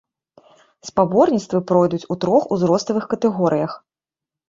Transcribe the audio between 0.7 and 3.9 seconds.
Спаборніцтвы пройдуць у трох узроставых катэгорыях.